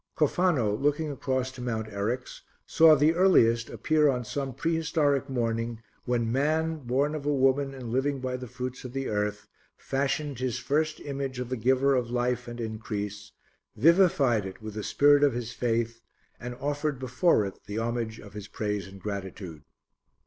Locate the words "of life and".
11.93-12.59